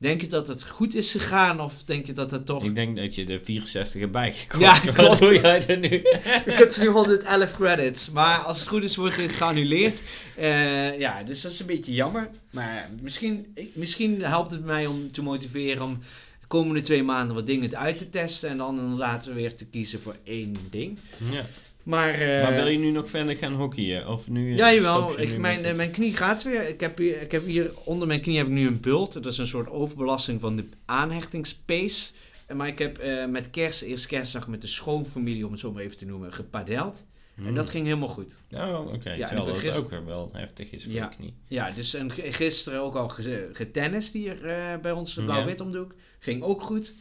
[0.00, 2.64] Denk je dat het goed is gegaan of denk je dat het toch...
[2.64, 4.62] Ik denk dat je de 64 erbij gekocht.
[4.62, 5.18] Ja, Wat klopt.
[5.18, 5.88] doe jij er nu?
[6.50, 8.10] Ik heb nu 111 credits.
[8.10, 10.02] Maar als het goed is, wordt dit geannuleerd.
[10.36, 12.30] Eh, ja, dus dat is een beetje jammer.
[12.50, 15.98] Maar misschien, misschien helpt het mij om te motiveren om
[16.40, 18.50] de komende twee maanden wat dingen uit te testen.
[18.50, 20.98] En dan inderdaad weer te kiezen voor één ding.
[21.30, 21.46] ja.
[21.82, 24.08] Maar, eh, maar wil je nu nog verder gaan hockeyen?
[24.08, 25.20] Of nu, Ja, stop jawel.
[25.20, 26.68] Ik, mijn, eh, mijn knie gaat weer.
[26.68, 29.12] Ik heb, hier, ik heb hier onder mijn knie heb ik nu een bult.
[29.12, 32.12] Dat is een soort overbelasting van de aanhechtingspees.
[32.54, 35.82] Maar ik heb eh, met kerst, eerst kerstdag met de schoonfamilie, om het zo maar
[35.82, 37.06] even te noemen, gepadeld.
[37.36, 37.54] En Hmm.
[37.54, 38.36] dat ging helemaal goed.
[38.52, 39.12] Oh, oké.
[39.12, 41.08] Ja, Terwijl dat gis- ook wel heftig is voor Ja.
[41.08, 41.34] de knie.
[41.48, 45.94] Ja, dus en gisteren ook al ge- getennist hier eh, bij ons, de blauw-wit omdoek.
[46.18, 46.92] Ging ook goed.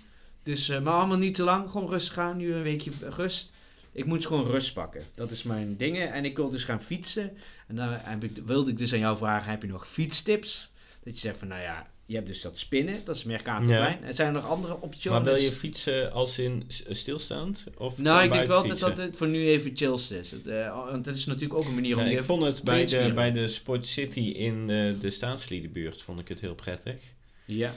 [0.44, 2.38] Dus, eh, maar allemaal niet te lang, gewoon rustig gaan.
[2.38, 3.52] Nu een weekje rust.
[3.92, 5.04] Ik moet gewoon rust pakken.
[5.16, 6.14] Dat is mijn dingen.
[6.14, 7.38] En ik wil dus gaan fietsen.
[7.68, 10.72] En daar heb ik, wilde ik dus aan jou vragen, heb je nog fietstips?
[11.04, 14.04] Dat je zegt van, nou ja, je hebt dus dat spinnen, dat is Mercatorplein.
[14.04, 15.06] En zijn er nog andere opties?
[15.12, 17.64] Maar wil je fietsen als in s- stilstaand?
[17.78, 20.32] Of Nou, ik denk wel dat, het voor nu even chills is.
[20.32, 22.18] Het, eh, want het is natuurlijk ook een manier om Ja, je...
[22.18, 26.28] ik vond het bij de, bij de Sport City in de, de staatsliedenbuurt vond ik
[26.28, 27.02] het heel prettig.
[27.46, 27.74] Ja,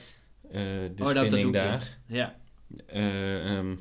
[0.50, 1.98] Eh, de Oh, dat- dat daar.
[2.06, 2.36] ja,
[2.86, 3.74] Eh, ehm,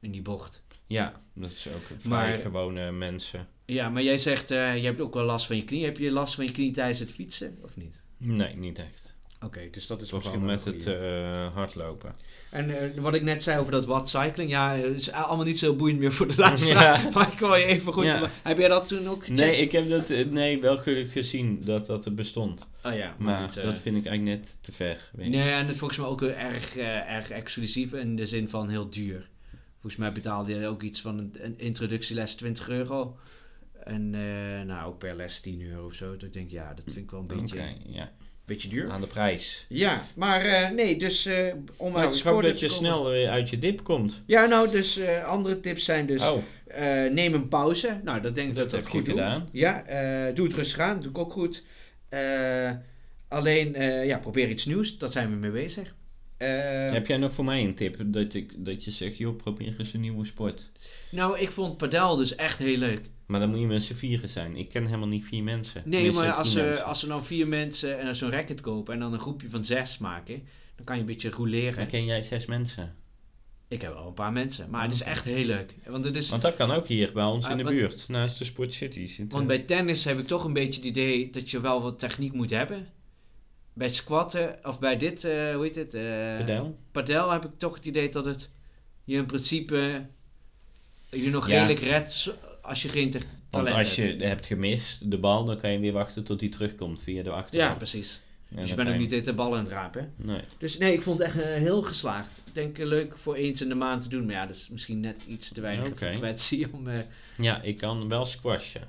[0.00, 0.62] in die bocht.
[0.86, 3.46] Ja, dat is ook vrij Maar- gewone mensen.
[3.64, 5.84] Ja, maar jij zegt, eh, je hebt ook wel last van je knie.
[5.84, 8.00] Heb je last van je knie tijdens het fietsen, of niet?
[8.18, 9.14] Nee, niet echt.
[9.44, 12.14] Oké, dus dat is Misschien met het eh, hardlopen.
[12.50, 15.74] En eh, wat ik net zei over dat watt cycling, ja, is allemaal niet zo
[15.74, 17.02] boeiend meer voor de luisteraar.
[17.02, 17.10] Ja.
[17.14, 18.04] Maar ik wil je even goed...
[18.04, 18.30] Ja.
[18.42, 19.40] Heb jij dat toen ook gecheckt?
[19.40, 22.68] Nee, ik heb dat nee, wel ge- gezien dat dat er bestond.
[22.84, 25.10] Oh ja, Maar dat vind ik eigenlijk net te ver.
[25.16, 29.28] Nee, en het volgens mij ook erg, erg exclusief in de zin van heel duur.
[29.86, 33.16] Volgens mij betaalde je ook iets van een, een introductieles 20 euro.
[33.84, 36.12] En eh, nou, ook per les 10 euro of zo.
[36.12, 38.12] Dat ik denk, ja, dat vind ik wel een beetje, ja.
[38.44, 38.90] beetje duur.
[38.90, 39.66] Aan de prijs.
[39.68, 43.08] Ja, maar eh, nee, dus eh, om Nou, uit ik hoop dat je komen- snel
[43.08, 44.22] weer uit je dip komt.
[44.26, 46.22] Ja, nou, dus andere tips zijn dus...
[46.22, 46.42] oh,
[47.10, 48.00] neem een pauze.
[48.04, 49.48] Nou, dat denk ik Dat dat, je goed gedaan.
[49.52, 49.82] Ja,
[50.32, 51.00] doe het rustig aan.
[51.00, 51.64] Doe ik ook goed.
[53.28, 53.72] Alleen,
[54.06, 54.98] ja, probeer iets nieuws.
[54.98, 55.94] Daar zijn we mee bezig.
[56.36, 57.96] Eh, heb jij nog voor mij een tip?
[58.06, 60.70] Dat, ik, dat je zegt, joh, probeer eens een nieuwe sport.
[61.10, 63.00] Nou, ik vond padel dus echt heel leuk.
[63.26, 64.56] Maar dan moet je met z'n vieren zijn.
[64.56, 65.82] Ik ken helemaal niet vier mensen.
[65.84, 66.84] Nee, maar als, er mensen.
[66.84, 69.98] als er nou vier mensen en zo'n racket kopen en dan een groepje van zes
[69.98, 70.42] maken,
[70.76, 71.76] dan kan je een beetje rouleren.
[71.76, 72.94] Dan ken jij zes mensen.
[73.68, 75.10] Ik heb wel een paar mensen, maar het is Oké.
[75.10, 75.74] echt heel leuk.
[75.86, 78.04] Want, het is, Want dat kan ook hier bij ons Ah, in de wat- buurt.
[78.08, 79.26] Naast de Sport City.
[79.28, 82.32] Want bij tennis heb ik toch een beetje het idee dat je wel wat techniek
[82.32, 82.86] moet hebben.
[83.76, 85.94] Bij squatten, of bij dit, eh, hoe heet het?
[85.94, 86.78] eh, Padel?
[86.92, 88.48] padel heb ik toch het idee dat het
[89.04, 90.06] je in principe
[91.10, 91.52] je nog Ja.
[91.54, 94.22] redelijk redt als je geen te- Want talent als je hebt.
[94.22, 97.70] hebt gemist, de bal, dan kan je weer wachten tot hij terugkomt via de achterkant.
[97.70, 98.20] Ja, precies.
[98.48, 100.12] Dus je bent ook niet de bal aan het rapen.
[100.16, 100.40] Nee.
[100.58, 102.30] Dus nee, ik vond het echt eh, heel geslaagd.
[102.46, 104.24] Ik denk leuk voor eens in de maand te doen.
[104.26, 105.96] Maar ja, dat is misschien net iets te weinig Oké.
[105.96, 106.88] frequentie om...
[107.38, 108.88] Ja, ik kan wel squashen.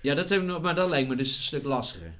[0.00, 2.12] Ja, dat heb ik nog, maar dat lijkt me dus een stuk lastiger.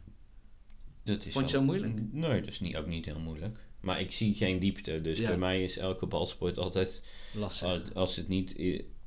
[1.07, 1.95] Dat is Vond je zo moeilijk?
[2.12, 3.59] Nee, dat is niet, ook niet heel moeilijk.
[3.81, 5.29] Maar ik zie geen diepte, dus Ja.
[5.29, 7.03] bij mij is elke balsport altijd,
[7.35, 7.69] Lastig.
[7.69, 8.55] als, als het niet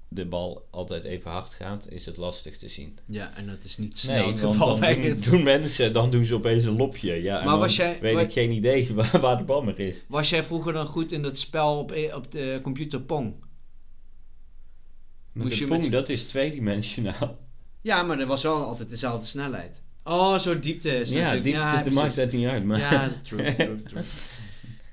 [0.07, 2.97] de bal altijd even hard gaat, is het lastig te zien.
[3.05, 6.25] Ja, en dat is niet snel Nee, het geval dan doen, doen mensen, dan doen
[6.25, 7.13] ze opeens een lopje.
[7.13, 10.05] Ja, en Maar was jij- weet ik geen idee waar, waar de bal meer is.
[10.07, 13.35] Was jij vroeger dan goed in dat spel op, e- op de computer Pong?
[15.31, 17.37] Maar Moest de je pong, met- dat is tweedimensionaal.
[17.81, 19.81] Ja, maar er was wel altijd dezelfde snelheid.
[20.09, 21.93] Oh, zo'n diepte is Ja, dit precies.
[21.93, 22.63] maakt dat niet uit.
[22.63, 24.03] Maar Ja, true, true, true.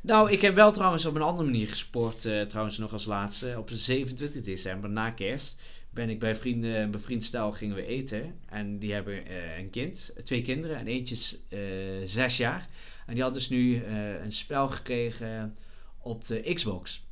[0.00, 3.54] Nou, ik heb wel trouwens op een andere manier gesport, eh, trouwens nog als laatste.
[3.58, 8.34] Op 27 december, na kerst, ben ik bij vrienden, een bevriend stel gingen we eten.
[8.48, 11.58] En die hebben eh, een kind, twee kinderen en eentje is eh,
[12.04, 12.68] zes jaar.
[13.06, 13.84] En die had dus nu
[14.22, 15.56] een spel gekregen
[15.98, 17.04] op de Xbox,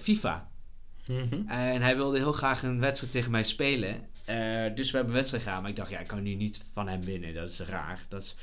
[0.00, 0.50] FIFA.
[1.06, 1.48] Mhm.
[1.48, 4.08] En hij wilde heel graag een wedstrijd tegen mij spelen.
[4.24, 5.60] Eh, dus we hebben wedstrijd gedaan.
[5.60, 7.34] Maar ik dacht, ja, ik kan nu niet van hem winnen.
[7.34, 8.04] Dat is raar.
[8.08, 8.34] Dat is...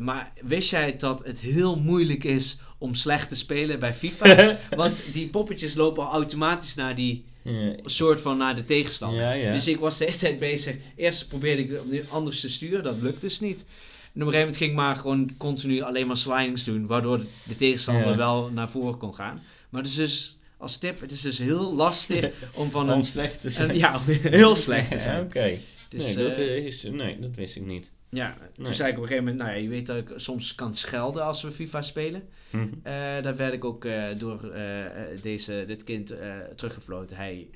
[0.00, 4.58] Maar wist jij dat het heel moeilijk is om slecht te spelen bij FIFA?
[4.76, 9.20] Want die poppetjes lopen al automatisch naar die Ja, soort van naar de tegenstander.
[9.20, 9.52] Ja, ja.
[9.52, 10.76] Dus ik was de hele tijd bezig.
[10.96, 12.82] Eerst probeerde ik opnieuw anders te sturen.
[12.82, 13.64] Dat lukt dus niet.
[14.14, 16.86] En op een gegeven moment ging ik maar gewoon continu alleen maar slidings doen.
[16.86, 19.42] Waardoor de tegenstander wel naar voren kon gaan.
[19.68, 23.04] Maar is dus, als tip, het is dus heel lastig om van Om een...
[23.04, 23.76] slecht te een zijn.
[23.76, 25.22] ja, heel slecht te Ja, zijn.
[25.24, 25.58] Oké.
[25.88, 27.90] Dus, nee, dat eh, is, nee, dat wist ik niet.
[28.10, 30.54] ja, toen zei ik op een gegeven moment, nou ja, je weet dat ik soms
[30.54, 32.28] kan schelden als we FIFA spelen.
[32.50, 32.68] Mhm.
[32.82, 37.16] Eh, daar werd ik ook eh, door eh, eh, deze, dit kind eh, teruggefloten.
[37.16, 37.48] Hij,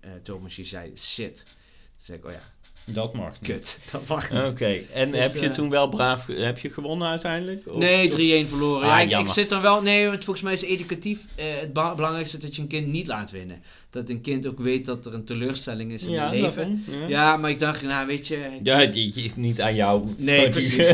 [0.00, 1.36] eh Thomas, die zei shit.
[1.44, 2.53] Toen zei ik, oh ja,
[2.86, 3.50] Dat mag niet.
[3.50, 4.40] Kut, dat mag niet.
[4.42, 6.26] Oké, en Dus, heb je eh, toen wel braaf...
[6.26, 7.62] Heb je gewonnen uiteindelijk?
[7.68, 8.06] Of- Nee,
[8.42, 8.88] of- 3-1 verloren.
[8.90, 9.82] Ah, ja, ik, ik zit er wel...
[9.82, 13.30] Nee, want volgens mij is educatief eh, het belangrijkste dat je een kind niet laat
[13.30, 13.62] winnen.
[13.90, 16.84] Dat een kind ook weet dat er een teleurstelling is in Ja, het leven.
[16.90, 17.06] ja.
[17.08, 18.48] Ja, maar ik dacht, nou weet je...
[18.62, 20.08] Ja, die, die is niet aan jou.
[20.16, 20.92] Nee, om die- precies.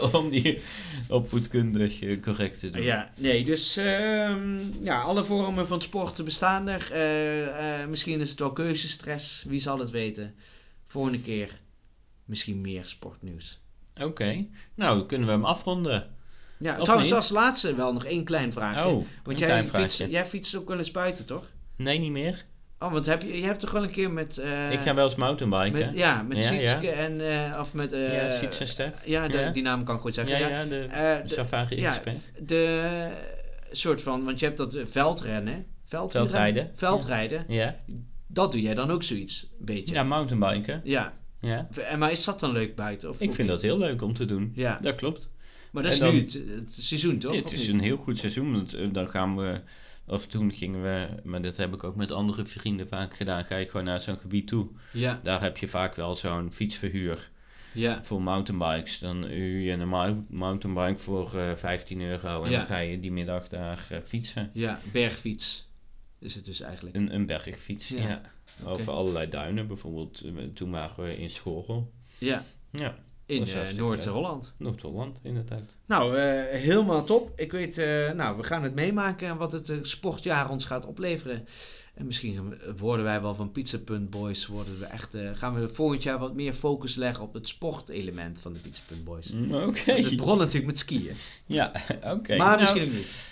[0.12, 0.58] om die
[1.08, 2.82] opvoedkundig correct te doen.
[2.82, 6.88] Ja, nee, dus ehm, ja, alle vormen van sport bestaan er.
[6.92, 10.34] Eh, eh, misschien is het wel keuzestress, wie zal het weten.
[10.92, 11.60] Volgende keer
[12.24, 13.60] misschien meer sportnieuws.
[14.00, 16.10] Oké, nou dan kunnen we hem afronden.
[16.58, 17.18] Ja, Of trouwens, niet?
[17.18, 18.88] als laatste wel nog één klein vraagje.
[18.90, 21.44] Oh, want jij fietst, jij fietst ook wel eens buiten, toch?
[21.76, 22.44] Nee, niet meer.
[22.78, 24.38] Oh, want heb je, je hebt toch wel een keer met...
[24.38, 25.72] eh, ik ga wel eens mountainbiken.
[25.86, 26.92] met, Ja, met Ja, Sietske ja.
[26.92, 27.50] en...
[27.52, 27.92] eh, of met...
[27.92, 29.06] eh, ja, Siets en Stef.
[29.06, 29.50] Ja, de, Ja.
[29.50, 30.38] die naam kan ik goed zeggen.
[30.38, 32.00] Ja, Ja, de Eh, de- Safari ja,
[32.38, 33.08] de
[33.70, 34.24] soort van...
[34.24, 35.66] Want je hebt dat eh, veldrennen.
[35.84, 36.70] Veld, Veldrijden.
[36.74, 37.44] Veldrijden.
[37.48, 37.76] Ja.
[38.32, 39.94] Dat doe jij dan ook zoiets, een beetje.
[39.94, 40.80] ja, mountainbiken.
[40.84, 41.20] Ja.
[41.40, 41.68] Ja.
[41.90, 43.08] En maar is dat dan leuk buiten?
[43.10, 44.52] Of, Ik vind dat heel leuk om te doen.
[44.54, 45.32] Ja, Dat klopt.
[45.72, 47.32] maar dat is dan- nu het, het seizoen, toch?
[47.32, 48.52] Dit is een heel goed seizoen.
[48.52, 49.60] Want eh, dan gaan we,
[50.06, 53.44] of toen gingen we, maar dat heb ik ook met andere vrienden vaak gedaan.
[53.44, 54.66] Ga je gewoon naar zo'n gebied toe.
[54.92, 57.30] Ja, Daar heb je vaak wel zo'n fietsverhuur
[57.74, 58.98] ja, voor mountainbikes.
[58.98, 62.56] Dan huur je een mou- mountainbike voor eh 15 euro en Ja.
[62.58, 64.50] dan ga je die middag daar eh, fietsen.
[64.52, 64.80] ja.
[64.92, 65.70] Bergfiets
[66.22, 66.96] is het dus eigenlijk.
[66.96, 68.00] Een, een bergfiets, Ja.
[68.08, 68.22] ja.
[68.64, 69.66] Over allerlei duinen.
[69.66, 71.92] Bijvoorbeeld, eh, toen waren we in Schorrel.
[72.18, 72.94] Ja, Ja,
[73.26, 74.52] in eh, Noord-Holland.
[74.56, 75.76] Noord-Holland inderdaad.
[75.86, 77.32] Nou, eh, helemaal top.
[77.36, 77.76] Ik weet,
[78.16, 81.46] nou, we gaan het meemaken wat het sportjaar ons gaat opleveren.
[81.94, 86.18] En misschien worden wij wel van Pizza Boys, worden we echt, gaan we volgend jaar
[86.18, 89.32] wat meer focus leggen op het sportelement van de Pizza Boys.
[89.32, 89.92] Mm, Oké.
[89.92, 91.72] Het begon natuurlijk met skiën, Ja,
[92.04, 92.36] oké.
[92.36, 93.30] maar Nou, misschien niet.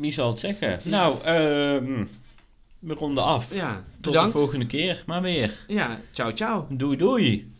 [0.00, 0.80] Wie zal het zeggen?
[0.82, 2.04] Nou, ehm,
[2.78, 3.54] we ronden af.
[3.54, 4.32] Ja, Tot bedankt.
[4.32, 5.52] de volgende keer, maar weer.
[5.66, 6.66] Ja, ciao ciao.
[6.70, 7.52] Doei doei.